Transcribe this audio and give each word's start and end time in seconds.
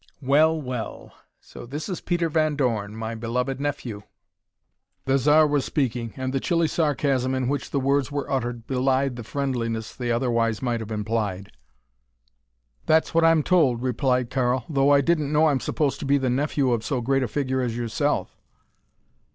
"Well, 0.23 0.59
well, 0.59 1.13
so 1.39 1.67
this 1.67 1.87
is 1.87 2.01
Peter 2.01 2.27
Van 2.27 2.55
Dorn, 2.55 2.95
my 2.95 3.13
beloved 3.13 3.61
nephew." 3.61 4.01
The 5.05 5.19
Zar 5.19 5.45
was 5.45 5.63
speaking 5.63 6.13
and 6.17 6.33
the 6.33 6.39
chilly 6.39 6.67
sarcasm 6.67 7.35
in 7.35 7.47
which 7.47 7.69
the 7.69 7.79
words 7.79 8.11
were 8.11 8.27
uttered 8.27 8.65
belied 8.65 9.15
the 9.15 9.23
friendliness 9.23 9.93
they 9.93 10.11
otherwise 10.11 10.59
might 10.59 10.79
have 10.79 10.89
implied. 10.91 11.51
"That's 12.87 13.13
what 13.13 13.23
I'm 13.23 13.43
told," 13.43 13.83
replied 13.83 14.31
Karl, 14.31 14.65
"though 14.67 14.89
I 14.89 15.01
didn't 15.01 15.31
know 15.31 15.49
I'm 15.49 15.59
supposed 15.59 15.99
to 15.99 16.05
be 16.07 16.17
the 16.17 16.31
nephew 16.31 16.71
of 16.71 16.83
so 16.83 16.99
great 17.01 17.21
a 17.21 17.27
figure 17.27 17.61
as 17.61 17.77
yourself." 17.77 18.35